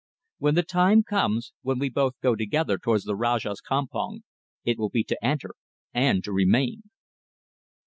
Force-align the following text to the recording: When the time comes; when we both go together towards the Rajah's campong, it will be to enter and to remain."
When 0.39 0.55
the 0.55 0.63
time 0.63 1.03
comes; 1.03 1.53
when 1.61 1.77
we 1.77 1.87
both 1.87 2.19
go 2.21 2.35
together 2.35 2.79
towards 2.79 3.03
the 3.03 3.15
Rajah's 3.15 3.61
campong, 3.61 4.21
it 4.65 4.79
will 4.79 4.89
be 4.89 5.03
to 5.03 5.23
enter 5.23 5.51
and 5.93 6.23
to 6.23 6.31
remain." 6.33 6.81